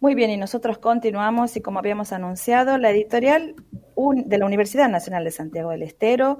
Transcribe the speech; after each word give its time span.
Muy 0.00 0.14
bien, 0.14 0.30
y 0.30 0.36
nosotros 0.36 0.78
continuamos 0.78 1.56
y 1.56 1.60
como 1.60 1.80
habíamos 1.80 2.12
anunciado, 2.12 2.78
la 2.78 2.90
editorial 2.90 3.56
de 3.96 4.38
la 4.38 4.46
Universidad 4.46 4.88
Nacional 4.88 5.24
de 5.24 5.32
Santiago 5.32 5.70
del 5.70 5.82
Estero 5.82 6.38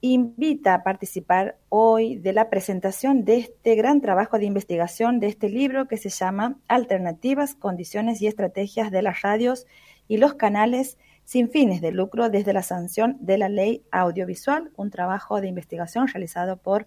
invita 0.00 0.74
a 0.74 0.82
participar 0.84 1.58
hoy 1.70 2.14
de 2.18 2.32
la 2.32 2.48
presentación 2.48 3.24
de 3.24 3.38
este 3.38 3.74
gran 3.74 4.00
trabajo 4.00 4.38
de 4.38 4.44
investigación 4.44 5.18
de 5.18 5.26
este 5.26 5.48
libro 5.48 5.88
que 5.88 5.96
se 5.96 6.08
llama 6.08 6.60
Alternativas, 6.68 7.56
Condiciones 7.56 8.22
y 8.22 8.28
Estrategias 8.28 8.92
de 8.92 9.02
las 9.02 9.22
Radios 9.22 9.66
y 10.06 10.18
los 10.18 10.34
Canales 10.34 10.96
sin 11.24 11.50
fines 11.50 11.80
de 11.80 11.90
lucro 11.90 12.30
desde 12.30 12.52
la 12.52 12.62
sanción 12.62 13.16
de 13.18 13.38
la 13.38 13.48
ley 13.48 13.82
audiovisual, 13.90 14.70
un 14.76 14.90
trabajo 14.90 15.40
de 15.40 15.48
investigación 15.48 16.06
realizado 16.06 16.58
por 16.58 16.86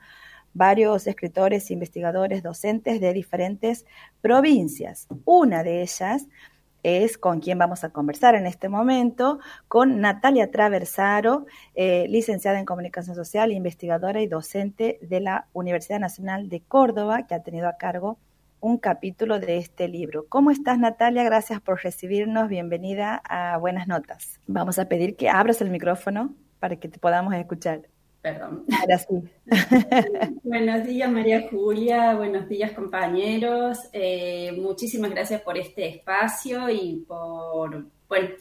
varios 0.53 1.07
escritores, 1.07 1.71
investigadores, 1.71 2.43
docentes 2.43 3.01
de 3.01 3.13
diferentes 3.13 3.85
provincias. 4.21 5.07
Una 5.25 5.63
de 5.63 5.81
ellas 5.81 6.27
es 6.83 7.17
con 7.17 7.39
quien 7.39 7.57
vamos 7.57 7.83
a 7.83 7.89
conversar 7.89 8.35
en 8.35 8.45
este 8.45 8.69
momento, 8.69 9.39
con 9.67 10.01
Natalia 10.01 10.51
Traversaro, 10.51 11.45
eh, 11.75 12.05
licenciada 12.09 12.59
en 12.59 12.65
Comunicación 12.65 13.15
Social, 13.15 13.51
investigadora 13.51 14.21
y 14.21 14.27
docente 14.27 14.99
de 15.01 15.21
la 15.21 15.47
Universidad 15.53 15.99
Nacional 15.99 16.49
de 16.49 16.61
Córdoba, 16.61 17.25
que 17.25 17.35
ha 17.35 17.43
tenido 17.43 17.67
a 17.67 17.77
cargo 17.77 18.19
un 18.59 18.77
capítulo 18.77 19.39
de 19.39 19.57
este 19.57 19.87
libro. 19.87 20.25
¿Cómo 20.29 20.51
estás, 20.51 20.79
Natalia? 20.79 21.23
Gracias 21.23 21.59
por 21.59 21.83
recibirnos. 21.83 22.47
Bienvenida 22.47 23.21
a 23.27 23.57
Buenas 23.57 23.87
Notas. 23.87 24.39
Vamos 24.47 24.79
a 24.79 24.87
pedir 24.87 25.15
que 25.17 25.29
abras 25.29 25.61
el 25.61 25.69
micrófono 25.69 26.33
para 26.59 26.77
que 26.77 26.87
te 26.87 26.97
podamos 26.97 27.33
escuchar. 27.33 27.92
Perdón. 28.23 28.63
Ahora 28.79 28.97
sí. 28.99 29.21
buenos 30.43 30.85
días, 30.85 31.11
María 31.11 31.45
Julia. 31.51 32.15
Buenos 32.15 32.47
días, 32.47 32.71
compañeros. 32.71 33.77
Eh, 33.91 34.57
muchísimas 34.57 35.11
gracias 35.11 35.41
por 35.41 35.57
este 35.57 35.89
espacio 35.89 36.69
y 36.69 37.03
por 37.05 37.85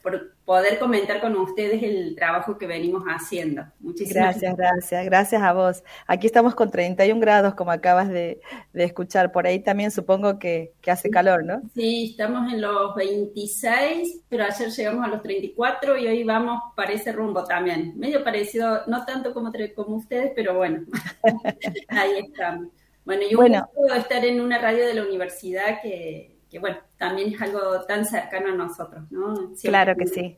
por, 0.03 0.35
poder 0.45 0.79
comentar 0.79 1.21
con 1.21 1.37
ustedes 1.37 1.83
el 1.83 2.15
trabajo 2.17 2.59
que 2.59 2.67
venimos 2.67 3.05
haciendo. 3.05 3.65
Muchísimas 3.81 4.41
gracias. 4.41 4.57
Gracias, 4.57 5.05
gracias 5.05 5.43
a 5.43 5.53
vos. 5.53 5.85
Aquí 6.07 6.27
estamos 6.27 6.55
con 6.55 6.71
31 6.71 7.21
grados, 7.21 7.55
como 7.55 7.71
acabas 7.71 8.09
de, 8.09 8.41
escuchar. 8.75 9.33
Por 9.33 9.47
ahí 9.47 9.61
también 9.61 9.91
supongo 9.91 10.39
que, 10.39 10.73
hace 10.87 11.11
calor, 11.11 11.45
¿no? 11.45 11.63
Sí, 11.75 12.11
estamos 12.11 12.53
en 12.53 12.61
los 12.61 12.95
26, 12.95 14.23
pero 14.29 14.45
ayer 14.45 14.69
llegamos 14.69 15.07
a 15.07 15.09
los 15.09 15.23
34 15.23 15.97
y 15.99 16.07
hoy 16.07 16.25
vamos 16.25 16.61
para 16.77 16.93
ese 16.93 17.13
rumbo 17.13 17.45
también. 17.45 17.99
Medio 17.99 18.25
parecido, 18.25 18.83
no 18.87 19.05
tanto 19.05 19.33
como, 19.33 19.53
como 19.75 19.97
ustedes, 19.97 20.33
pero 20.35 20.55
bueno, 20.55 20.85
ahí 21.89 22.19
estamos. 22.19 22.69
Bueno, 23.05 23.23
yo 23.29 23.37
bueno. 23.37 23.69
estar 23.97 24.25
en 24.25 24.41
una 24.41 24.59
radio 24.59 24.87
de 24.87 24.95
la 24.95 25.03
universidad 25.03 25.83
que 25.83 26.32
que 26.53 26.59
bueno, 26.59 26.77
también 26.99 27.33
es 27.33 27.41
algo 27.41 27.81
tan 27.89 28.05
cercano 28.05 28.49
a 28.53 28.55
nosotros, 28.55 29.11
¿no? 29.11 29.53
claro 29.63 29.97
que 29.97 30.07
sí. 30.07 30.37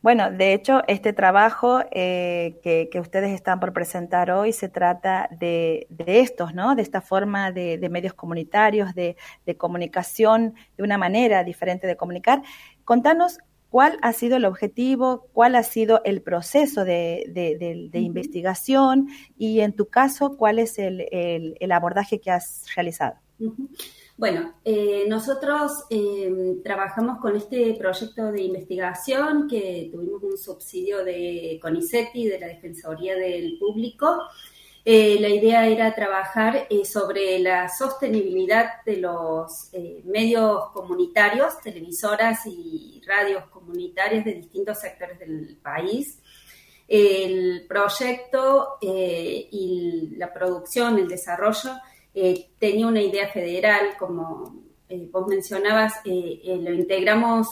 Bueno, 0.00 0.30
de 0.30 0.52
hecho, 0.52 0.82
este 0.86 1.12
trabajo 1.12 1.80
eh, 1.90 2.60
que, 2.62 3.00
ustedes 3.00 3.32
están 3.32 3.58
por 3.58 3.72
presentar 3.72 4.30
hoy 4.30 4.52
se 4.52 4.68
trata 4.68 5.28
de, 5.32 5.88
estos, 6.06 6.54
¿no? 6.54 6.76
De 6.76 6.82
esta 6.82 7.00
forma 7.00 7.50
de, 7.50 7.88
medios 7.90 8.14
comunitarios, 8.14 8.94
de, 8.94 9.16
comunicación, 9.58 10.54
de 10.76 10.84
una 10.84 10.98
manera 10.98 11.42
diferente 11.42 11.88
de 11.88 11.96
comunicar. 11.96 12.42
Contanos 12.84 13.38
cuál 13.68 13.98
ha 14.02 14.12
sido 14.12 14.36
el 14.36 14.44
objetivo, 14.44 15.26
cuál 15.32 15.56
ha 15.56 15.64
sido 15.64 16.00
el 16.04 16.22
proceso 16.22 16.84
de, 16.84 17.90
investigación 17.92 19.08
y, 19.36 19.62
en 19.62 19.72
tu 19.72 19.88
caso, 19.88 20.36
cuál 20.36 20.60
es 20.60 20.78
el, 20.78 21.72
abordaje 21.72 22.20
que 22.20 22.30
has 22.30 22.66
realizado. 22.76 23.16
Bueno, 24.18 24.54
eh, 24.64 25.04
nosotros 25.08 25.72
eh, 25.90 26.56
trabajamos 26.64 27.18
con 27.18 27.36
este 27.36 27.74
proyecto 27.74 28.32
de 28.32 28.44
investigación 28.44 29.46
que 29.46 29.90
tuvimos 29.92 30.22
un 30.22 30.38
subsidio 30.38 31.04
de 31.04 31.58
CONICETI, 31.60 32.26
de 32.26 32.40
la 32.40 32.46
Defensoría 32.46 33.14
del 33.14 33.58
Público. 33.58 34.22
Eh, 34.86 35.18
la 35.20 35.28
idea 35.28 35.66
era 35.66 35.94
trabajar 35.94 36.66
sobre 36.84 37.38
la 37.40 37.68
sostenibilidad 37.68 38.82
de 38.86 38.96
los 38.98 39.70
medios 40.04 40.70
comunitarios, 40.72 41.60
televisoras 41.60 42.46
y 42.46 43.02
radios 43.06 43.44
comunitarias 43.50 44.24
de 44.24 44.32
distintos 44.32 44.80
sectores 44.80 45.18
del 45.18 45.58
país. 45.62 46.22
El 46.88 47.66
proyecto 47.68 48.78
y 48.80 50.14
la 50.16 50.32
producción, 50.32 50.98
el 50.98 51.08
desarrollo, 51.08 51.72
eh, 52.18 52.48
tenía 52.58 52.86
una 52.86 53.02
idea 53.02 53.28
federal, 53.28 53.90
como 53.98 54.62
eh, 54.88 55.06
vos 55.12 55.26
mencionabas, 55.26 56.00
eh, 56.06 56.58
lo 56.62 56.72
integramos 56.72 57.48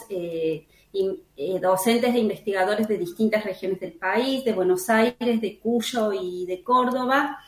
docentes 1.60 2.14
e 2.14 2.18
investigadores 2.18 2.88
de 2.88 2.96
distintas 2.96 3.44
regiones 3.44 3.78
del 3.78 3.92
país, 3.92 4.42
de 4.42 4.54
Buenos 4.54 4.88
Aires, 4.88 5.38
de 5.42 5.58
Cuyo 5.58 6.14
y 6.14 6.46
de 6.46 6.62
Córdoba. 6.62 7.38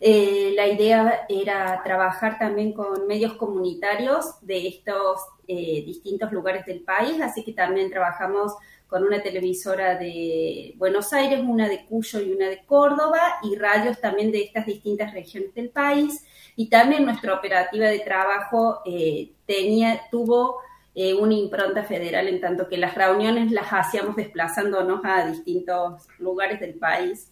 la 0.00 0.66
idea 0.66 1.26
era 1.28 1.80
trabajar 1.84 2.40
también 2.40 2.72
con 2.72 3.06
medios 3.06 3.34
comunitarios 3.34 4.24
de 4.40 4.66
estos 4.66 5.20
distintos 5.46 6.32
lugares 6.32 6.66
del 6.66 6.80
país, 6.80 7.20
así 7.20 7.44
que 7.44 7.52
también 7.52 7.88
trabajamos 7.88 8.54
con 8.88 9.04
una 9.04 9.22
televisora 9.22 9.96
de 9.96 10.74
Buenos 10.76 11.12
Aires, 11.12 11.40
una 11.46 11.68
de 11.68 11.84
Cuyo 11.84 12.20
y 12.20 12.32
una 12.32 12.48
de 12.48 12.64
Córdoba, 12.64 13.20
y 13.42 13.54
radios 13.54 14.00
también 14.00 14.32
de 14.32 14.42
estas 14.42 14.66
distintas 14.66 15.12
regiones 15.12 15.54
del 15.54 15.68
país. 15.68 16.24
Y 16.56 16.68
también 16.68 17.04
nuestra 17.04 17.34
operativa 17.34 17.86
de 17.86 18.00
trabajo 18.00 18.80
eh, 18.86 19.32
tenía, 19.46 20.00
tuvo 20.10 20.56
eh, 20.94 21.14
una 21.14 21.34
impronta 21.34 21.84
federal 21.84 22.28
en 22.28 22.40
tanto 22.40 22.66
que 22.66 22.78
las 22.78 22.94
reuniones 22.94 23.52
las 23.52 23.68
hacíamos 23.70 24.16
desplazándonos 24.16 25.04
a 25.04 25.26
distintos 25.26 26.08
lugares 26.18 26.58
del 26.58 26.74
país. 26.74 27.30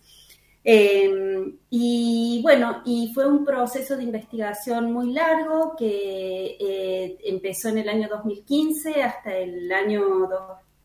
Em, 0.63 1.57
y 1.71 2.41
bueno, 2.43 2.83
y 2.85 3.13
fue 3.15 3.27
un 3.27 3.45
proceso 3.45 3.97
de 3.97 4.03
investigación 4.03 4.93
muy 4.93 5.13
largo 5.13 5.75
que 5.79 6.57
eh, 6.59 7.19
empezó 7.25 7.69
en 7.69 7.79
el 7.79 7.89
año 7.89 8.09
2015 8.09 9.03
hasta 9.03 9.37
el 9.37 9.71
año 9.73 10.03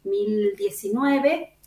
2019. 0.04 1.58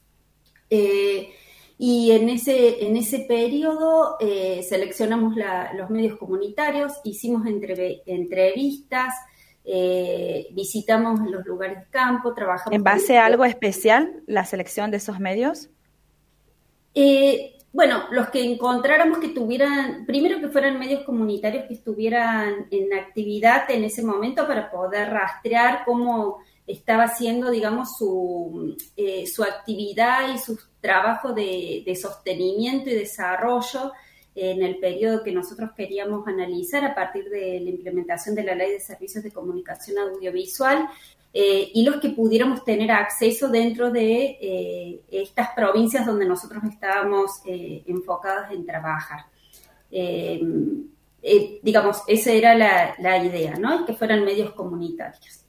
Y 1.77 2.13
en 2.13 2.29
ese, 2.29 2.87
en 2.87 2.97
ese 2.97 3.21
periodo 3.21 4.17
eh, 4.21 4.65
seleccionamos 4.69 5.35
los 5.77 5.91
medios 5.91 6.17
comunitarios, 6.19 6.93
hicimos 7.03 7.47
entrevistas, 7.47 9.13
eh, 9.65 10.47
visitamos 10.53 11.21
los 11.29 11.45
lugares 11.45 11.81
de 11.81 11.87
campo, 11.91 12.33
trabajamos. 12.33 12.75
¿En 12.75 12.85
base 12.85 13.19
a 13.19 13.27
algo 13.27 13.45
especial 13.45 14.23
la 14.27 14.45
selección 14.45 14.91
de 14.93 14.99
esos 14.99 15.19
medios? 15.19 15.69
Eh, 16.95 17.57
bueno, 17.73 18.05
los 18.13 18.29
que 18.29 18.45
encontráramos 18.45 19.19
que 19.19 19.31
tuvieran, 19.31 20.07
primero 20.07 20.39
que 20.39 20.49
fueran 20.49 20.79
medios 20.79 21.03
comunitarios 21.03 21.65
que 21.65 21.75
estuvieran 21.75 22.69
en 22.71 22.95
actividad 22.95 23.69
en 23.69 23.83
ese 23.83 24.05
momento 24.05 24.47
para 24.47 24.71
poder 24.71 25.11
rastrear 25.11 25.83
cómo 25.85 26.39
estaba 26.67 27.05
haciendo, 27.05 27.51
digamos, 27.51 27.97
su, 27.99 28.77
eh, 28.97 29.27
su 29.27 29.43
actividad 29.43 30.35
y 30.35 30.39
su 30.39 30.59
trabajo 30.81 31.33
de, 31.33 31.85
sostenimiento 32.01 32.91
y 32.91 32.95
desarrollo 32.95 33.93
en 34.35 34.63
el 34.63 34.79
periodo 34.79 35.23
que 35.23 35.31
nosotros 35.31 35.71
queríamos 35.77 36.27
analizar 36.27 36.85
a 36.85 36.95
partir 36.95 37.29
de 37.29 37.61
la 37.61 37.71
implementación 37.71 38.35
de 38.35 38.43
la 38.43 38.55
Ley 38.55 38.73
de 38.73 38.81
Servicios 38.81 39.23
de 39.23 39.31
Comunicación 39.31 39.99
Audiovisual 39.99 40.89
eh, 41.33 41.71
y 41.73 41.85
los 41.85 42.01
que 42.01 42.11
pudiéramos 42.11 42.65
tener 42.65 42.91
acceso 42.91 43.49
dentro 43.49 43.91
de 43.91 44.39
eh, 44.41 45.01
estas 45.11 45.51
provincias 45.55 46.07
donde 46.07 46.27
nosotros 46.27 46.65
estábamos 46.65 47.43
enfocados 47.45 48.51
en 48.51 48.67
trabajar. 48.67 49.27
digamos, 51.63 52.03
esa 52.09 52.33
era 52.33 52.55
la, 52.55 52.95
la 52.99 53.25
idea, 53.25 53.55
¿no? 53.57 53.87
Que 53.87 53.95
fueran 53.95 54.25
medios 54.25 54.53
comunitarios. 54.53 55.44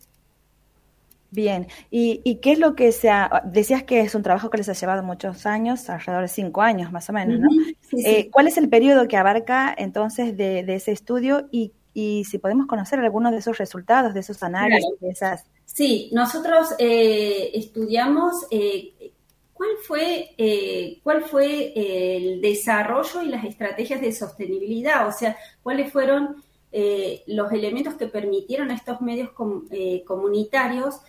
Bien, 1.35 1.67
¿Y, 1.91 2.35
qué 2.37 2.53
es 2.53 2.59
lo 2.59 2.75
que 2.75 2.93
se 2.93 3.09
ha, 3.09 3.43
decías 3.45 3.83
que 3.83 3.99
es 3.99 4.15
un 4.15 4.23
trabajo 4.23 4.49
que 4.49 4.57
les 4.57 4.69
ha 4.69 4.73
llevado 4.73 5.03
muchos 5.03 5.45
años, 5.45 5.89
alrededor 5.89 6.21
de 6.21 6.27
cinco 6.29 6.61
años 6.61 6.93
más 6.93 7.09
o 7.09 7.13
menos, 7.13 7.39
¿no? 7.39 7.49
Eh, 7.91 8.29
¿Cuál 8.31 8.47
es 8.47 8.57
el 8.57 8.69
periodo 8.69 9.07
que 9.09 9.17
abarca 9.17 9.75
entonces 9.77 10.37
de, 10.37 10.59
ese 10.67 10.93
estudio 10.93 11.49
y, 11.51 11.73
si 11.93 12.37
podemos 12.39 12.67
conocer 12.67 12.99
algunos 12.99 13.33
de 13.33 13.39
esos 13.39 13.57
resultados, 13.57 14.13
de 14.13 14.21
esos 14.21 14.43
análisis, 14.43 14.99
de 14.99 15.09
esas... 15.09 15.45
Sí, 15.65 16.09
nosotros 16.13 16.73
eh, 16.77 17.51
estudiamos 17.53 18.45
eh, 18.49 19.11
cuál 19.53 19.69
fue, 19.85 20.99
cuál 21.03 21.23
fue 21.23 21.73
el 21.75 22.41
desarrollo 22.41 23.21
y 23.21 23.27
las 23.27 23.43
estrategias 23.43 23.99
de 23.99 24.13
sostenibilidad, 24.13 25.07
o 25.07 25.11
sea, 25.11 25.35
cuáles 25.63 25.91
fueron 25.91 26.43
los 27.27 27.51
elementos 27.53 27.93
que 27.93 28.07
permitieron 28.07 28.71
a 28.71 28.75
estos 28.75 28.99
medios 28.99 29.29
comunitarios 30.05 30.99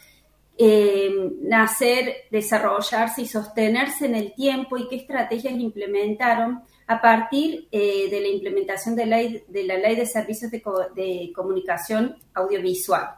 eh, 0.59 1.33
nacer, 1.43 2.15
desarrollarse 2.31 3.21
y 3.21 3.27
sostenerse 3.27 4.07
en 4.07 4.15
el 4.15 4.33
tiempo 4.33 4.79
y 4.79 4.89
qué 4.89 4.97
estrategias 4.97 5.53
implementaron 5.53 6.63
a 6.87 7.03
partir 7.03 7.69
eh, 7.71 8.09
de 8.09 8.21
la 8.21 8.29
implementación 8.29 8.97
de, 8.97 9.05
la 9.05 9.19
ley 9.19 9.97
de 9.97 10.07
Servicios 10.07 10.51
de, 10.51 11.33
Comunicación 11.35 12.17
Audiovisual. 12.33 13.17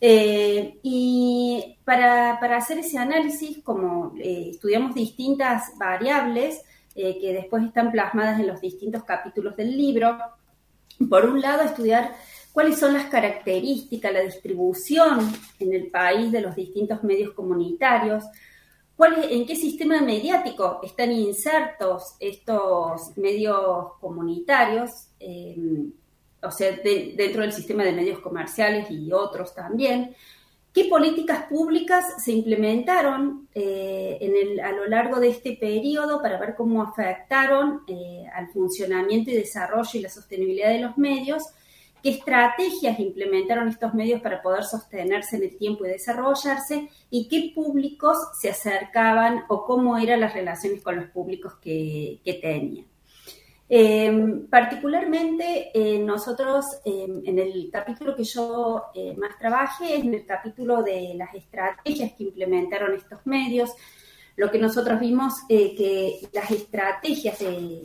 Eh, 0.00 0.78
y 0.84 1.76
para, 1.84 2.34
hacer 2.56 2.78
ese 2.78 2.98
análisis, 2.98 3.58
como 3.64 4.14
estudiamos 4.16 4.94
distintas 4.94 5.72
variables 5.78 6.62
que 6.94 7.32
después 7.32 7.64
están 7.64 7.90
plasmadas 7.90 8.38
en 8.38 8.46
los 8.46 8.60
distintos 8.60 9.02
capítulos 9.04 9.56
del 9.56 9.76
libro, 9.76 10.16
por 11.08 11.24
un 11.26 11.40
lado 11.40 11.62
estudiar 11.62 12.14
cuáles 12.52 12.78
son 12.78 12.94
las 12.94 13.06
características, 13.06 14.12
la 14.12 14.20
distribución 14.20 15.30
en 15.58 15.74
el 15.74 15.88
país 15.88 16.32
de 16.32 16.40
los 16.40 16.56
distintos 16.56 17.02
medios 17.02 17.32
comunitarios, 17.32 18.24
en 19.06 19.46
qué 19.46 19.56
sistema 19.56 20.00
mediático 20.00 20.80
están 20.82 21.10
insertos 21.12 22.16
estos 22.20 23.16
medios 23.16 23.94
comunitarios, 24.00 24.90
o 26.42 26.50
sea, 26.50 26.72
dentro 26.82 27.42
del 27.42 27.52
sistema 27.52 27.84
de 27.84 27.92
medios 27.92 28.20
comerciales 28.20 28.90
y 28.90 29.12
otros 29.12 29.54
también. 29.54 30.14
¿Qué 30.72 30.84
políticas 30.84 31.46
públicas 31.46 32.04
se 32.24 32.30
implementaron 32.30 33.48
eh, 33.54 34.60
a 34.62 34.70
lo 34.70 34.86
largo 34.86 35.18
de 35.18 35.30
este 35.30 35.56
periodo 35.56 36.22
para 36.22 36.38
ver 36.38 36.54
cómo 36.54 36.82
afectaron 36.82 37.82
eh, 37.88 38.24
al 38.32 38.48
funcionamiento 38.52 39.30
y 39.30 39.34
desarrollo 39.34 39.90
y 39.94 40.00
la 40.00 40.08
sostenibilidad 40.08 40.68
de 40.68 40.80
los 40.80 40.96
medios? 40.96 41.42
¿Qué 42.02 42.10
estrategias 42.10 42.98
implementaron 42.98 43.68
estos 43.68 43.94
medios 43.94 44.20
para 44.20 44.42
poder 44.42 44.64
sostenerse 44.64 45.36
en 45.36 45.44
el 45.44 45.56
tiempo 45.56 45.84
y 45.84 45.88
desarrollarse? 45.88 46.88
¿Y 47.10 47.28
qué 47.28 47.52
públicos 47.54 48.16
se 48.40 48.50
acercaban 48.50 49.44
o 49.48 49.64
cómo 49.64 49.96
eran 49.98 50.20
las 50.20 50.34
relaciones 50.34 50.82
con 50.82 50.96
los 50.96 51.06
públicos 51.10 51.54
que 51.60 52.20
tenían? 52.40 52.90
Em, 53.72 54.48
particularmente 54.48 55.70
eh, 55.72 56.00
nosotros 56.00 56.66
em, 56.84 57.22
en 57.24 57.38
el 57.38 57.70
capítulo 57.72 58.16
que 58.16 58.24
yo 58.24 58.86
eh, 58.92 59.14
más 59.16 59.38
trabajé 59.38 59.94
es 59.94 60.02
en 60.02 60.12
el 60.12 60.26
capítulo 60.26 60.82
de 60.82 61.14
las 61.14 61.32
estrategias 61.36 62.10
que 62.14 62.24
implementaron 62.24 62.94
estos 62.94 63.24
medios. 63.26 63.70
Lo 64.34 64.50
que 64.50 64.58
nosotros 64.58 64.98
vimos 64.98 65.34
eh, 65.48 65.76
que 65.76 66.18
las 66.32 66.50
estrategias 66.50 67.38
de, 67.38 67.82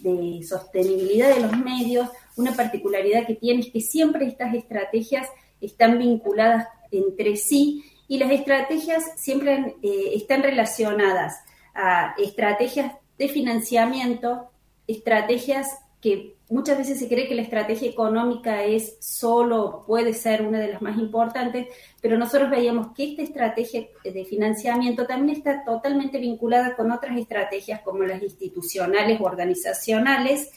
de, 0.00 0.42
sostenibilidad 0.42 1.32
de 1.32 1.42
los 1.42 1.56
medios, 1.56 2.08
una 2.38 2.54
particularidad 2.54 3.26
que 3.26 3.34
tiene 3.34 3.60
es 3.60 3.70
que 3.70 3.80
siempre 3.80 4.26
estas 4.26 4.54
estrategias 4.54 5.28
están 5.60 5.98
vinculadas 5.98 6.66
entre 6.90 7.36
sí 7.36 7.84
y 8.06 8.18
las 8.18 8.30
estrategias 8.30 9.04
siempre 9.16 9.76
están 9.82 10.42
relacionadas 10.42 11.44
a 11.74 12.14
estrategias 12.16 12.92
de 13.18 13.28
financiamiento, 13.28 14.50
estrategias 14.86 15.68
que 16.00 16.36
muchas 16.48 16.78
veces 16.78 16.98
se 16.98 17.08
cree 17.08 17.28
que 17.28 17.34
la 17.34 17.42
estrategia 17.42 17.90
económica 17.90 18.64
es 18.64 18.96
solo, 19.00 19.84
puede 19.86 20.14
ser 20.14 20.42
una 20.42 20.60
de 20.60 20.68
las 20.68 20.80
más 20.80 20.96
importantes, 20.96 21.66
pero 22.00 22.16
nosotros 22.16 22.50
veíamos 22.50 22.94
que 22.94 23.10
esta 23.10 23.22
estrategia 23.22 23.86
de 24.04 24.24
financiamiento 24.24 25.06
también 25.06 25.36
está 25.36 25.64
totalmente 25.64 26.18
vinculada 26.18 26.76
con 26.76 26.92
otras 26.92 27.18
estrategias 27.18 27.80
como 27.82 28.04
las 28.04 28.22
institucionales 28.22 29.20
o 29.20 29.24
organizacionales, 29.24 30.50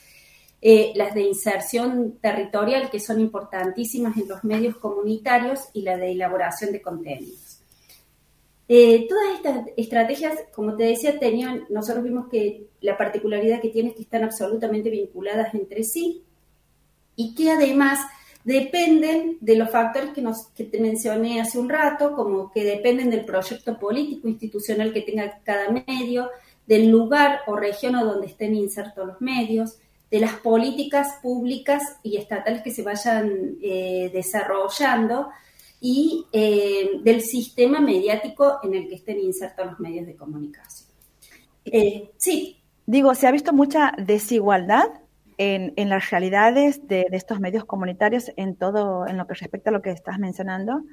eh, 0.61 0.93
las 0.95 1.15
de 1.15 1.23
inserción 1.23 2.19
territorial, 2.21 2.91
que 2.91 2.99
son 2.99 3.19
importantísimas 3.19 4.15
en 4.17 4.27
los 4.27 4.43
medios 4.43 4.77
comunitarios, 4.77 5.61
y 5.73 5.81
la 5.81 5.97
de 5.97 6.11
elaboración 6.11 6.71
de 6.71 6.81
contenidos. 6.81 7.61
Eh, 8.67 9.05
todas 9.09 9.35
estas 9.35 9.67
estrategias, 9.75 10.33
como 10.53 10.77
te 10.77 10.83
decía, 10.83 11.19
tenían, 11.19 11.65
nosotros 11.69 12.03
vimos 12.03 12.29
que 12.29 12.67
la 12.79 12.97
particularidad 12.97 13.59
que 13.59 13.69
tienen 13.69 13.91
es 13.91 13.97
que 13.97 14.03
están 14.03 14.23
absolutamente 14.23 14.89
vinculadas 14.89 15.53
entre 15.53 15.83
sí 15.83 16.23
y 17.17 17.35
que 17.35 17.51
además 17.51 17.99
dependen 18.43 19.37
de 19.41 19.55
los 19.55 19.69
factores 19.69 20.11
que, 20.11 20.21
nos, 20.21 20.47
que 20.49 20.63
te 20.63 20.79
mencioné 20.79 21.41
hace 21.41 21.59
un 21.59 21.69
rato, 21.69 22.15
como 22.15 22.51
que 22.51 22.63
dependen 22.63 23.09
del 23.09 23.25
proyecto 23.25 23.77
político 23.77 24.27
institucional 24.27 24.93
que 24.93 25.01
tenga 25.01 25.39
cada 25.43 25.69
medio, 25.69 26.29
del 26.65 26.87
lugar 26.89 27.41
o 27.47 27.55
región 27.55 27.93
donde 27.93 28.27
estén 28.27 28.55
insertos 28.55 29.05
los 29.05 29.21
medios, 29.21 29.79
de 30.11 30.19
las 30.19 30.33
políticas 30.35 31.19
públicas 31.21 31.81
y 32.03 32.17
estatales 32.17 32.61
que 32.61 32.71
se 32.71 32.83
vayan 32.83 33.55
eh, 33.63 34.11
desarrollando 34.13 35.29
y 35.79 36.25
eh, 36.33 36.99
del 37.01 37.21
sistema 37.21 37.79
mediático 37.79 38.59
en 38.61 38.75
el 38.75 38.89
que 38.89 38.95
estén 38.95 39.19
insertos 39.19 39.65
los 39.65 39.79
medios 39.79 40.05
de 40.05 40.15
comunicación. 40.15 40.89
Eh, 41.63 42.11
sí. 42.17 42.57
Digo, 42.85 43.15
se 43.15 43.25
ha 43.25 43.31
visto 43.31 43.53
mucha 43.53 43.93
desigualdad 43.97 44.89
en, 45.37 45.73
en 45.77 45.89
las 45.89 46.09
realidades 46.09 46.85
de, 46.87 47.07
estos 47.11 47.39
medios 47.39 47.63
comunitarios 47.63 48.31
en 48.35 48.55
todo, 48.55 49.07
en 49.07 49.17
lo 49.17 49.25
que 49.27 49.35
respecta 49.35 49.69
a 49.69 49.73
lo 49.73 49.81
que 49.81 49.91
estás 49.91 50.19
mencionando, 50.19 50.83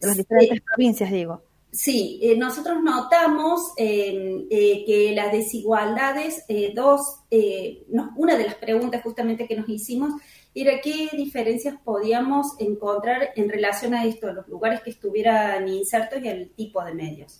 de 0.00 0.06
las 0.06 0.16
diferentes 0.18 0.60
provincias, 0.60 1.10
digo. 1.10 1.42
Sí, 1.70 2.20
eh, 2.22 2.36
nosotros 2.36 2.82
notamos 2.82 3.74
que 3.76 5.12
las 5.14 5.30
desigualdades, 5.30 6.44
dos, 6.74 7.00
una 8.16 8.36
de 8.36 8.44
las 8.44 8.54
preguntas 8.54 9.02
justamente 9.02 9.46
que 9.46 9.56
nos 9.56 9.68
hicimos 9.68 10.14
era 10.56 10.80
qué 10.80 11.10
diferencias 11.12 11.74
podíamos 11.84 12.58
encontrar 12.58 13.30
en 13.36 13.50
relación 13.50 13.92
a 13.92 14.06
esto, 14.06 14.32
los 14.32 14.48
lugares 14.48 14.80
que 14.80 14.88
estuvieran 14.88 15.68
insertos 15.68 16.22
y 16.22 16.28
el 16.28 16.50
tipo 16.50 16.82
de 16.82 16.94
medios. 16.94 17.38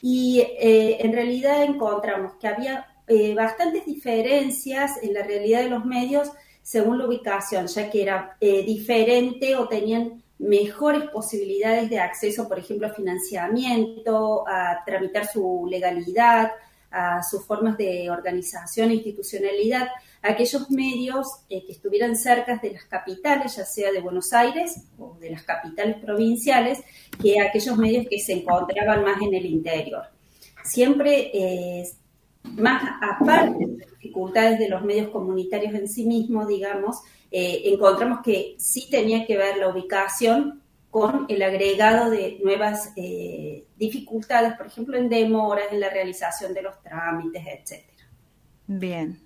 Y 0.00 0.40
eh, 0.40 0.98
en 1.00 1.12
realidad 1.12 1.64
encontramos 1.64 2.34
que 2.40 2.46
había 2.46 2.86
eh, 3.08 3.34
bastantes 3.34 3.84
diferencias 3.84 4.92
en 5.02 5.12
la 5.12 5.24
realidad 5.24 5.62
de 5.62 5.70
los 5.70 5.84
medios 5.84 6.30
según 6.62 6.98
la 6.98 7.06
ubicación, 7.06 7.66
ya 7.66 7.90
que 7.90 8.02
era 8.02 8.36
eh, 8.40 8.64
diferente 8.64 9.56
o 9.56 9.66
tenían 9.66 10.21
mejores 10.42 11.08
posibilidades 11.10 11.88
de 11.88 11.98
acceso, 11.98 12.48
por 12.48 12.58
ejemplo, 12.58 12.86
a 12.86 12.94
financiamiento, 12.94 14.44
a 14.46 14.82
tramitar 14.84 15.26
su 15.26 15.66
legalidad, 15.68 16.52
a 16.90 17.22
sus 17.22 17.44
formas 17.46 17.76
de 17.78 18.10
organización 18.10 18.90
e 18.90 18.94
institucionalidad 18.94 19.88
aquellos 20.22 20.70
medios 20.70 21.26
eh, 21.48 21.64
que 21.66 21.72
estuvieran 21.72 22.16
cerca 22.16 22.56
de 22.56 22.72
las 22.72 22.84
capitales, 22.84 23.56
ya 23.56 23.64
sea 23.64 23.90
de 23.90 24.00
Buenos 24.00 24.32
Aires 24.32 24.84
o 24.98 25.16
de 25.18 25.30
las 25.30 25.42
capitales 25.42 25.96
provinciales, 25.96 26.80
que 27.20 27.40
aquellos 27.40 27.76
medios 27.76 28.06
que 28.08 28.20
se 28.20 28.34
encontraban 28.34 29.02
más 29.02 29.20
en 29.20 29.34
el 29.34 29.46
interior. 29.46 30.04
Siempre, 30.64 31.30
eh, 31.34 31.88
más 32.56 32.82
aparte 33.02 33.66
de 33.66 33.76
las 33.78 33.90
dificultades 33.90 34.58
de 34.58 34.68
los 34.68 34.82
medios 34.84 35.10
comunitarios 35.10 35.74
en 35.74 35.88
sí 35.88 36.06
mismos, 36.06 36.46
digamos, 36.46 36.98
eh, 37.32 37.62
encontramos 37.72 38.20
que 38.22 38.54
sí 38.58 38.88
tenía 38.90 39.26
que 39.26 39.36
ver 39.36 39.56
la 39.56 39.68
ubicación 39.68 40.62
con 40.90 41.24
el 41.28 41.40
agregado 41.42 42.10
de 42.10 42.38
nuevas 42.44 42.92
dificultades, 43.76 44.52
por 44.58 44.66
ejemplo, 44.66 44.98
en 44.98 45.08
demoras, 45.08 45.72
en 45.72 45.80
la 45.80 45.88
realización 45.88 46.52
de 46.52 46.60
los 46.60 46.82
trámites, 46.82 47.42
etc. 47.46 47.82
Bien, 48.66 49.18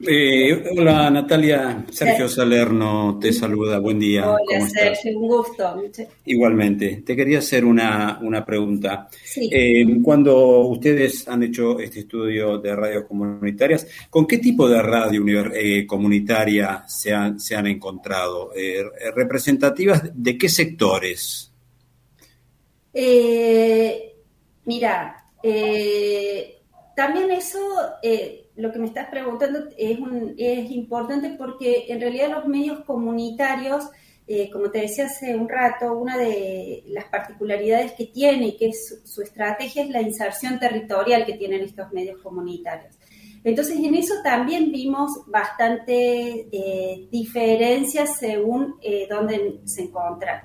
eh, 0.00 0.64
hola 0.76 1.10
Natalia, 1.10 1.84
Sergio 1.90 2.28
Salerno 2.28 3.18
te 3.20 3.32
saluda, 3.32 3.78
buen 3.78 3.98
día. 3.98 4.30
Hola 4.30 4.68
Sergio, 4.68 5.18
un 5.18 5.28
gusto. 5.28 5.82
Igualmente, 6.24 7.02
te 7.04 7.16
quería 7.16 7.38
hacer 7.38 7.64
una, 7.64 8.44
pregunta. 8.46 9.08
Eh, 9.36 9.84
cuando 10.02 10.60
ustedes 10.68 11.26
han 11.26 11.42
hecho 11.42 11.80
este 11.80 12.00
estudio 12.00 12.58
de 12.58 12.76
radios 12.76 13.04
comunitarias, 13.06 13.86
¿con 14.08 14.26
qué 14.26 14.38
tipo 14.38 14.68
de 14.68 14.82
radio 14.82 15.24
eh, 15.52 15.86
comunitaria 15.86 16.84
se 16.86 17.12
han, 17.12 17.40
se 17.40 17.56
han 17.56 17.66
encontrado? 17.66 18.52
¿Representativas 19.14 20.10
de 20.14 20.38
qué 20.38 20.48
sectores? 20.48 21.52
mira, 24.64 25.24
también 26.98 27.30
eso 27.30 27.60
lo 28.58 28.72
que 28.72 28.80
me 28.80 28.86
estás 28.86 29.08
preguntando 29.08 29.68
es, 29.76 30.70
importante 30.70 31.36
porque 31.38 31.86
en 31.88 32.00
realidad 32.00 32.28
los 32.30 32.46
medios 32.46 32.80
comunitarios, 32.80 33.88
eh, 34.26 34.50
como 34.50 34.68
te 34.72 34.80
decía 34.80 35.06
hace 35.06 35.36
un 35.36 35.48
rato, 35.48 35.96
una 35.96 36.18
de 36.18 36.82
las 36.88 37.04
particularidades 37.04 37.92
que 37.92 38.06
tiene 38.06 38.56
que 38.56 38.70
es 38.70 39.00
su, 39.04 39.22
estrategia 39.22 39.84
es 39.84 39.90
la 39.90 40.02
inserción 40.02 40.58
territorial 40.58 41.24
que 41.24 41.34
tienen 41.34 41.62
estos 41.62 41.92
medios 41.92 42.20
comunitarios. 42.20 42.96
Entonces, 43.44 43.78
en 43.78 43.94
eso 43.94 44.14
también 44.24 44.72
vimos 44.72 45.22
bastante 45.28 46.48
eh, 46.50 47.06
diferencias 47.12 48.18
según 48.18 48.74
eh, 48.82 49.06
dónde, 49.08 49.60
se 49.66 49.88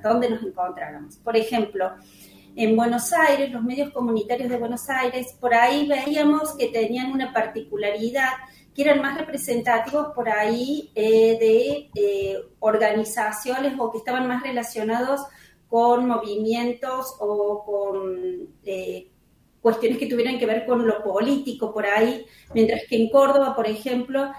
dónde 0.03 0.29
nos 0.29 0.43
encontráramos. 0.43 1.17
Por 1.17 1.35
ejemplo, 1.35 1.93
en 2.55 2.75
Buenos 2.75 3.11
Aires, 3.13 3.51
los 3.51 3.63
medios 3.63 3.91
comunitarios 3.91 4.49
de 4.49 4.57
Buenos 4.57 4.89
Aires, 4.89 5.35
por 5.39 5.53
ahí 5.53 5.87
veíamos 5.87 6.55
que 6.55 6.67
tenían 6.67 7.11
una 7.11 7.33
particularidad, 7.33 8.29
que 8.75 8.83
eran 8.83 9.01
más 9.01 9.17
representativos 9.17 10.07
por 10.15 10.29
ahí 10.29 10.91
eh, 10.95 11.37
de 11.39 11.89
eh, 11.95 12.37
organizaciones 12.59 13.73
o 13.77 13.91
que 13.91 13.99
estaban 13.99 14.27
más 14.27 14.43
relacionados 14.43 15.21
con 15.67 16.07
movimientos 16.07 17.15
o 17.19 17.63
con 17.65 18.49
eh, 18.63 19.07
cuestiones 19.61 19.97
que 19.97 20.07
tuvieran 20.07 20.37
que 20.37 20.45
ver 20.45 20.65
con 20.65 20.85
lo 20.85 21.03
político 21.03 21.73
por 21.73 21.85
ahí, 21.85 22.25
mientras 22.53 22.81
que 22.87 22.97
en 22.97 23.09
Córdoba, 23.09 23.55
por 23.55 23.67
ejemplo, 23.67 24.31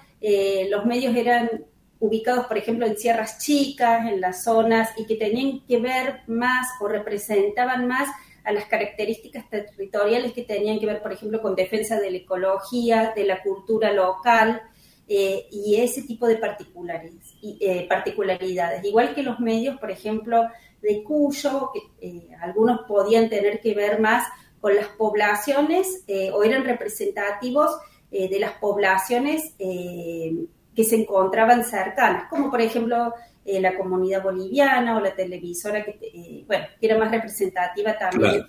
los 0.71 0.87
medios 0.87 1.14
eran 1.14 1.66
ubicados, 2.04 2.46
por 2.46 2.58
ejemplo, 2.58 2.87
en 2.87 2.99
sierras 2.99 3.38
chicas, 3.38 4.06
en 4.06 4.20
las 4.20 4.44
zonas, 4.44 4.90
y 4.99 5.06
que 5.06 5.16
tenían 5.16 5.61
que 5.66 5.78
ver 5.78 6.20
más 6.26 6.66
o 6.80 6.88
representaban 6.88 7.88
más 7.88 8.08
a 8.44 8.52
las 8.52 8.66
características 8.66 9.49
territoriales 9.49 10.32
que 10.32 10.42
tenían 10.42 10.78
que 10.78 10.84
ver, 10.84 11.00
por 11.00 11.12
ejemplo, 11.12 11.40
con 11.40 11.54
defensa 11.54 11.99
de 11.99 12.11
la 12.11 12.18
ecología, 12.18 13.14
de 13.16 13.25
la 13.25 13.42
cultura 13.42 13.90
local 13.92 14.61
eh, 15.08 15.46
y 15.50 15.76
ese 15.76 16.02
tipo 16.02 16.26
de 16.26 16.38
eh, 17.42 17.87
particularidades. 17.88 18.84
Igual 18.84 19.14
que 19.14 19.23
los 19.23 19.40
medios, 19.40 19.78
por 19.80 19.90
ejemplo, 19.90 20.42
de 20.82 21.02
Cuyo, 21.02 21.70
que 21.73 22.06
eh, 22.06 22.28
algunos 22.42 22.80
podían 22.87 23.30
tener 23.30 23.61
que 23.61 23.75
ver 23.75 23.99
más 23.99 24.28
con 24.61 24.76
las 24.76 24.88
poblaciones 24.88 26.04
o 26.32 26.42
eran 26.42 26.64
representativos 26.64 27.70
de 28.11 28.38
las 28.38 28.52
poblaciones 28.52 29.54
que 30.74 30.84
se 30.84 30.96
encontraban 30.96 31.64
cercanas, 31.64 32.28
como 32.28 32.50
por 32.50 32.60
ejemplo 32.60 33.14
eh, 33.44 33.60
la 33.60 33.76
comunidad 33.76 34.22
boliviana 34.22 34.96
o 34.96 35.00
la 35.00 35.14
televisora 35.14 35.84
que, 35.84 35.98
eh, 36.00 36.44
bueno, 36.46 36.64
era 36.80 36.98
más 36.98 37.10
representativa 37.10 37.96
también. 37.98 38.42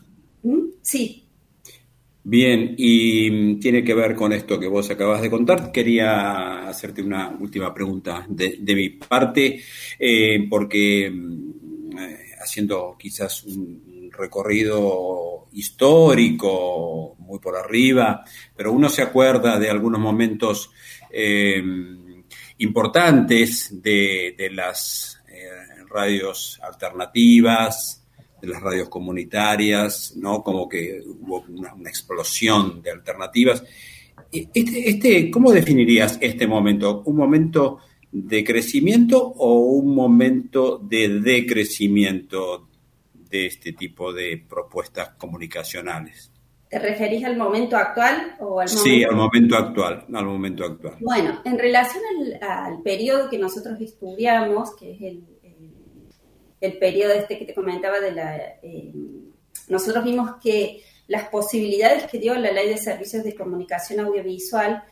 ¿Mm? 0.43 0.59
Sí. 0.81 1.27
Bien, 2.23 2.73
y 2.77 3.55
tiene 3.59 3.83
que 3.83 3.93
ver 3.93 4.15
con 4.15 4.33
esto 4.33 4.59
que 4.59 4.67
vos 4.67 4.89
acabas 4.89 5.21
de 5.21 5.29
contar. 5.29 5.71
Quería 5.71 6.67
hacerte 6.67 7.01
una 7.01 7.29
última 7.39 7.73
pregunta 7.73 8.25
de, 8.27 8.57
mi 8.73 8.89
parte, 8.89 9.59
eh, 9.99 10.47
porque 10.49 11.11
mm, 11.11 11.95
haciendo 12.41 12.95
quizás 12.97 13.43
un 13.43 14.09
recorrido 14.11 15.47
histórico 15.51 17.15
muy 17.19 17.39
por 17.39 17.57
arriba, 17.57 18.23
pero 18.55 18.71
uno 18.71 18.87
se 18.89 19.01
acuerda 19.01 19.59
de 19.59 19.69
algunos 19.69 19.99
momentos 19.99 20.71
importantes 22.59 23.81
de, 23.81 24.35
las 24.51 25.21
eh, 25.27 25.49
radios 25.89 26.59
alternativas, 26.63 28.03
de 28.41 28.47
las 28.47 28.61
radios 28.61 28.89
comunitarias, 28.89 30.13
¿no? 30.15 30.41
Como 30.41 30.67
que 30.69 31.01
hubo 31.05 31.45
una, 31.49 31.89
explosión 31.89 32.81
de 32.81 32.91
alternativas. 32.91 33.63
E, 34.31 34.49
este, 34.53 34.89
este, 34.89 35.31
¿Cómo 35.31 35.51
definirías 35.51 36.17
este 36.21 36.47
momento? 36.47 37.01
¿Un 37.05 37.17
momento 37.17 37.79
de 38.11 38.43
crecimiento 38.43 39.21
o 39.21 39.59
un 39.59 39.93
momento 39.93 40.79
de 40.81 41.19
decrecimiento 41.19 42.69
de 43.29 43.47
este 43.47 43.73
tipo 43.73 44.13
de 44.13 44.43
propuestas 44.47 45.09
comunicacionales? 45.17 46.31
¿Te 46.75 46.79
referís 46.79 47.23
al 47.23 47.37
momento 47.37 47.77
actual 47.77 48.35
o 48.37 48.59
al 48.59 48.67
momento? 48.67 48.83
Sí, 48.83 49.01
al 49.05 49.15
momento 49.15 49.55
actual, 49.55 50.05
al 50.13 50.25
momento 50.25 50.65
actual. 50.65 50.97
Bueno, 50.99 51.39
en 51.45 51.57
relación 51.57 52.03
al, 52.41 52.81
periodo 52.81 53.29
que 53.29 53.37
nosotros 53.37 53.79
estudiamos, 53.79 54.75
que 54.75 54.91
es 54.91 55.01
el, 55.01 55.23
el, 56.59 56.77
periodo 56.77 57.13
este 57.13 57.39
que 57.39 57.45
te 57.45 57.53
comentaba 57.53 58.01
de 58.01 58.11
la... 58.11 58.35
Eh, 58.61 58.91
nosotros 59.69 60.03
vimos 60.03 60.31
que 60.43 60.83
las 61.07 61.29
posibilidades 61.29 62.11
que 62.11 62.19
dio 62.19 62.35
la 62.35 62.51
ley 62.51 62.67
de 62.67 62.77
servicios 62.77 63.23
de 63.23 63.35
comunicación 63.35 64.01
audiovisual 64.01 64.83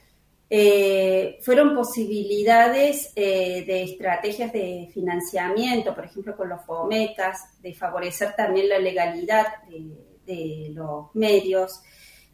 eh, 0.49 1.37
fueron 1.41 1.75
posibilidades 1.75 3.11
eh, 3.17 3.65
de 3.67 3.83
estrategias 3.83 4.53
de 4.53 4.89
financiamiento, 4.93 5.93
por 5.93 6.05
ejemplo, 6.05 6.37
con 6.37 6.47
los 6.47 6.63
FOMECAS, 6.65 7.61
de 7.61 7.73
favorecer 7.73 8.37
también 8.37 8.69
la 8.69 8.79
legalidad 8.79 9.47
de 9.67 10.02
de 10.25 10.71
los 10.73 11.13
medios, 11.15 11.81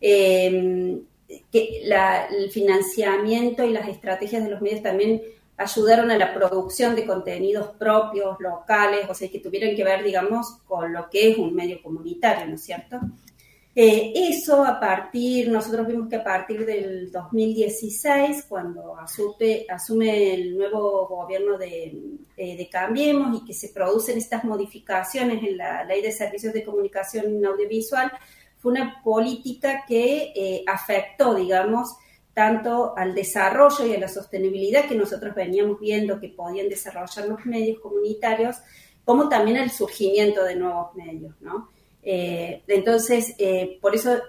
em, 0.02 1.02
que 1.52 1.82
el 1.84 2.52
financiamiento 2.52 3.64
y 3.64 3.72
las 3.72 3.88
estrategias 3.88 4.44
de 4.44 4.50
los 4.50 4.62
medios 4.62 4.82
también 4.82 5.22
ayudaron 5.58 6.10
a 6.10 6.18
la 6.18 6.34
producción 6.34 6.96
de 6.96 7.06
contenidos 7.06 7.72
propios, 7.78 8.38
locales, 8.40 9.10
o 9.10 9.14
sea, 9.14 9.30
que 9.30 9.40
tuvieran 9.40 9.76
que 9.76 9.84
ver, 9.84 10.04
digamos, 10.04 10.58
con 10.66 10.94
lo 10.94 11.10
que 11.10 11.32
es 11.32 11.38
un 11.38 11.54
medio 11.54 11.82
comunitario, 11.84 12.48
¿no 12.48 12.56
es 12.56 12.64
cierto? 12.64 13.00
Eh, 13.76 14.14
eso 14.16 14.66
a 14.66 14.80
partir, 14.80 15.50
nosotros 15.50 15.88
vimos 15.88 16.10
que 16.10 16.16
a 16.16 16.24
partir 16.24 16.66
del 16.66 17.12
2016, 17.12 18.46
cuando 18.50 18.98
asume, 18.98 19.66
asume 19.70 20.34
el 20.34 20.58
nuevo 20.58 21.08
gobierno 21.08 21.58
de, 21.58 21.96
eh, 22.36 22.58
de, 22.58 22.70
Cambiemos 22.70 23.40
y 23.40 23.46
que 23.46 23.54
se 23.54 23.70
producen 23.70 24.18
estas 24.18 24.44
modificaciones 24.44 25.44
en 25.44 25.58
la 25.58 25.84
ley 25.84 26.02
de 26.02 26.12
servicios 26.12 26.52
de 26.54 26.64
comunicación 26.64 27.46
audiovisual, 27.46 28.12
fue 28.58 28.72
una 28.74 29.02
política 29.04 29.86
que 29.88 30.34
eh, 30.36 30.64
afectó, 30.68 31.36
digamos, 31.36 31.96
tanto 32.34 32.98
al 32.98 33.14
desarrollo 33.14 33.86
y 33.86 33.94
a 33.94 34.00
la 34.00 34.08
sostenibilidad 34.08 34.88
que 34.88 34.96
nosotros 34.96 35.36
veníamos 35.36 35.80
viendo 35.80 36.20
que 36.20 36.30
podían 36.30 36.70
desarrollar 36.70 37.28
los 37.28 37.46
medios 37.46 37.80
comunitarios, 37.80 38.58
como 39.06 39.30
también 39.30 39.58
al 39.58 39.70
surgimiento 39.70 40.44
de 40.44 40.56
nuevos 40.56 40.96
medios, 40.96 41.36
¿no? 41.40 41.70
Eh, 42.04 42.64
entonces, 42.68 43.36
eh, 43.38 43.78
por 43.82 43.96
eso 43.96 44.20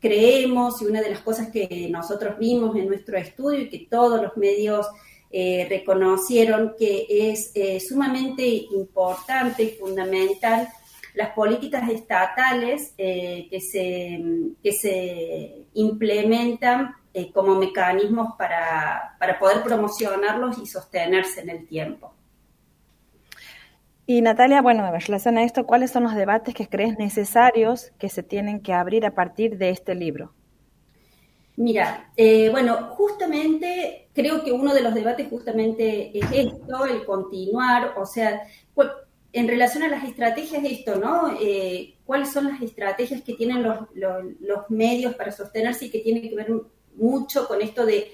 creemos 0.00 0.80
y 0.80 0.86
una 0.86 1.00
de 1.00 1.10
las 1.10 1.20
cosas 1.20 1.50
que 1.50 1.88
nosotros 1.90 2.38
vimos 2.38 2.76
en 2.76 2.86
nuestro 2.88 3.18
estudio 3.18 3.60
y 3.60 3.68
que 3.68 3.86
todos 3.90 4.22
los 4.22 4.36
medios 4.36 4.86
eh, 5.30 5.66
reconocieron 5.68 6.74
que 6.78 7.06
es 7.08 7.52
sumamente 7.86 8.46
importante 8.46 9.62
y 9.64 9.70
fundamental 9.70 10.68
las 11.14 11.30
políticas 11.30 11.90
estatales 11.90 12.92
que, 12.96 13.60
se, 13.60 14.22
que 14.62 14.72
se 14.72 15.66
implementan 15.74 16.94
como 17.34 17.56
mecanismos 17.56 18.36
para, 18.38 19.16
para 19.18 19.36
poder 19.36 19.64
promocionarlos 19.64 20.58
y 20.58 20.66
sostenerse 20.66 21.40
en 21.40 21.50
el 21.50 21.66
tiempo. 21.66 22.14
Y 24.10 24.22
Natalia, 24.22 24.62
bueno, 24.62 24.86
en 24.86 24.98
relación 24.98 25.36
a 25.36 25.44
esto, 25.44 25.66
¿cuáles 25.66 25.90
son 25.90 26.04
los 26.04 26.14
debates 26.14 26.54
que 26.54 26.66
crees 26.66 26.96
necesarios 26.96 27.92
que 27.98 28.08
se 28.08 28.22
tienen 28.22 28.62
que 28.62 28.72
abrir 28.72 29.04
a 29.04 29.14
partir 29.14 29.58
de 29.58 29.68
este 29.68 29.94
libro? 29.94 30.32
Mira, 31.56 32.10
eh, 32.16 32.48
bueno, 32.48 32.94
justamente 32.94 34.08
creo 34.14 34.42
que 34.42 34.50
uno 34.50 34.72
de 34.72 34.80
los 34.80 34.94
debates 34.94 35.28
justamente 35.28 36.18
es 36.18 36.24
esto, 36.32 36.86
el 36.86 37.04
continuar, 37.04 37.98
o 37.98 38.06
sea, 38.06 38.40
en 39.34 39.46
relación 39.46 39.82
a 39.82 39.88
las 39.88 40.04
estrategias 40.04 40.62
de 40.62 40.72
esto, 40.72 40.96
¿no? 40.96 41.36
Eh, 41.38 41.96
¿Cuáles 42.06 42.32
son 42.32 42.46
las 42.46 42.62
estrategias 42.62 43.20
que 43.20 43.34
tienen 43.34 43.62
los, 43.62 43.80
los 43.92 44.70
medios 44.70 45.16
para 45.16 45.32
sostenerse 45.32 45.84
y 45.84 45.90
que 45.90 45.98
tienen 45.98 46.22
que 46.22 46.34
ver 46.34 46.48
mucho 46.96 47.46
con 47.46 47.60
esto 47.60 47.84
de 47.84 48.10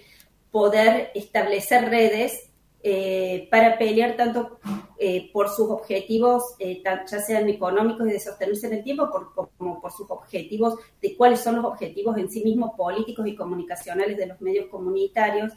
poder 0.50 1.12
establecer 1.14 1.88
redes 1.88 2.50
eh, 2.86 3.48
para 3.50 3.78
pelear 3.78 4.14
tanto 4.14 4.58
eh, 4.98 5.30
por 5.32 5.48
sus 5.48 5.70
objetivos, 5.70 6.54
eh, 6.58 6.82
ya 6.84 7.18
sean 7.18 7.48
económicos 7.48 8.06
y 8.06 8.12
de 8.12 8.20
sostenerse 8.20 8.66
en 8.66 8.74
el 8.74 8.84
tiempo, 8.84 9.08
como 9.56 9.80
por 9.80 9.90
sus 9.90 10.10
objetivos 10.10 10.74
de 11.00 11.16
cuáles 11.16 11.40
son 11.40 11.56
los 11.56 11.64
objetivos 11.64 12.18
en 12.18 12.30
sí 12.30 12.44
mismos 12.44 12.72
políticos 12.76 13.26
y 13.26 13.34
comunicacionales 13.34 14.18
de 14.18 14.26
los 14.26 14.38
medios 14.42 14.66
comunitarios. 14.66 15.54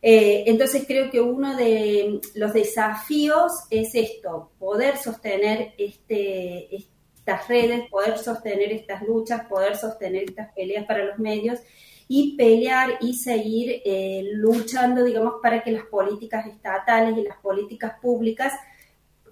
entonces 0.00 0.84
creo 0.86 1.10
que 1.10 1.20
uno 1.20 1.54
de 1.54 2.20
los 2.34 2.54
desafíos 2.54 3.52
es 3.68 3.94
esto, 3.94 4.52
poder 4.58 4.96
sostener 4.96 5.74
este, 5.76 6.74
estas 6.74 7.46
redes, 7.46 7.90
poder 7.90 8.16
sostener 8.16 8.72
estas 8.72 9.02
luchas, 9.02 9.46
poder 9.48 9.76
sostener 9.76 10.24
estas 10.30 10.50
peleas 10.54 10.86
para 10.86 11.04
los 11.04 11.18
medios 11.18 11.60
y 12.08 12.36
pelear 12.36 12.98
y 13.00 13.14
seguir 13.14 13.82
eh, 13.84 14.22
luchando, 14.34 15.04
digamos, 15.04 15.34
para 15.42 15.62
que 15.62 15.72
las 15.72 15.86
políticas 15.86 16.46
estatales 16.46 17.16
y 17.16 17.22
las 17.22 17.38
políticas 17.38 17.98
públicas 18.00 18.52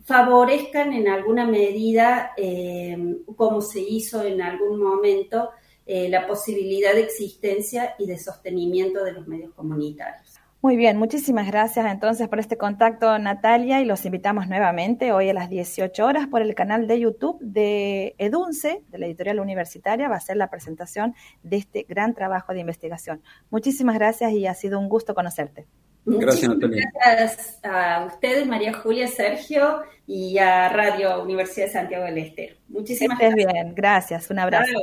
favorezcan 0.04 0.92
en 0.92 1.08
alguna 1.08 1.46
medida, 1.46 2.32
eh, 2.36 2.96
como 3.36 3.60
se 3.60 3.80
hizo 3.80 4.22
en 4.24 4.42
algún 4.42 4.82
momento, 4.82 5.50
eh, 5.86 6.08
la 6.08 6.26
posibilidad 6.26 6.94
de 6.94 7.02
existencia 7.02 7.94
y 7.98 8.06
de 8.06 8.18
sostenimiento 8.18 9.04
de 9.04 9.12
los 9.12 9.26
medios 9.28 9.52
comunitarios. 9.54 10.41
Muy 10.62 10.76
bien, 10.76 10.96
muchísimas 10.96 11.48
gracias 11.48 11.84
entonces 11.86 12.28
por 12.28 12.38
este 12.38 12.56
contacto 12.56 13.18
Natalia 13.18 13.80
y 13.80 13.84
los 13.84 14.04
invitamos 14.04 14.46
nuevamente 14.46 15.10
hoy 15.10 15.28
a 15.28 15.34
las 15.34 15.50
18 15.50 16.06
horas 16.06 16.28
por 16.28 16.40
el 16.40 16.54
canal 16.54 16.86
de 16.86 17.00
YouTube 17.00 17.40
de 17.40 18.14
Edunce, 18.18 18.80
de 18.86 18.98
la 18.98 19.06
editorial 19.06 19.40
universitaria, 19.40 20.08
va 20.08 20.14
a 20.14 20.20
ser 20.20 20.36
la 20.36 20.50
presentación 20.50 21.16
de 21.42 21.56
este 21.56 21.84
gran 21.88 22.14
trabajo 22.14 22.52
de 22.52 22.60
investigación. 22.60 23.22
Muchísimas 23.50 23.96
gracias 23.96 24.30
y 24.34 24.46
ha 24.46 24.54
sido 24.54 24.78
un 24.78 24.88
gusto 24.88 25.16
conocerte. 25.16 25.66
Gracias 26.04 26.48
Natalia. 26.48 26.88
Gracias 26.94 27.58
a 27.64 28.04
ustedes, 28.06 28.46
María 28.46 28.72
Julia, 28.72 29.08
Sergio 29.08 29.82
y 30.06 30.38
a 30.38 30.68
Radio 30.68 31.24
Universidad 31.24 31.66
de 31.66 31.72
Santiago 31.72 32.04
del 32.04 32.18
Estero. 32.18 32.54
Muchísimas 32.68 33.18
gracias. 33.18 33.52
bien, 33.52 33.74
gracias, 33.74 34.30
un 34.30 34.38
abrazo. 34.38 34.78